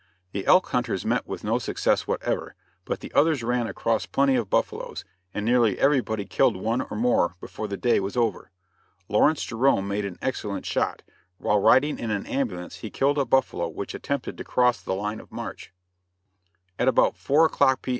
The 0.31 0.47
elk 0.47 0.65
hunters 0.69 1.05
met 1.05 1.27
with 1.27 1.43
no 1.43 1.59
success 1.59 2.07
whatever, 2.07 2.55
but 2.85 3.01
the 3.01 3.13
others 3.13 3.43
ran 3.43 3.67
across 3.67 4.07
plenty 4.07 4.35
of 4.35 4.49
buffaloes, 4.49 5.05
and 5.31 5.45
nearly 5.45 5.77
everybody 5.77 6.25
killed 6.25 6.57
one 6.57 6.81
or 6.81 6.97
more 6.97 7.35
before 7.39 7.67
the 7.67 7.77
day 7.77 7.99
was 7.99 8.17
over. 8.17 8.49
Lawrence 9.09 9.43
Jerome 9.43 9.87
made 9.87 10.03
an 10.05 10.17
excellent 10.19 10.65
shot; 10.65 11.03
while 11.37 11.59
riding 11.61 11.99
in 11.99 12.09
an 12.09 12.25
ambulance 12.25 12.77
he 12.77 12.89
killed 12.89 13.19
a 13.19 13.25
buffalo 13.25 13.67
which 13.67 13.93
attempted 13.93 14.39
to 14.39 14.43
cross 14.43 14.81
the 14.81 14.95
line 14.95 15.19
of 15.19 15.31
march. 15.31 15.71
At 16.79 16.87
about 16.87 17.15
four 17.15 17.45
o'clock 17.45 17.83
P. 17.83 17.89